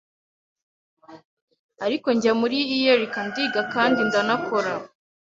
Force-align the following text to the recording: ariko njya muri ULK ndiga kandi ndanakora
ariko 1.85 2.07
njya 2.17 2.31
muri 2.41 2.57
ULK 2.93 3.15
ndiga 3.29 3.61
kandi 3.73 3.99
ndanakora 4.07 4.71